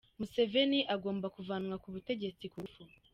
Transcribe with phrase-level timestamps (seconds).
[0.19, 2.81] Museveni agomba kuvanwa ku butegetsi ku ngufu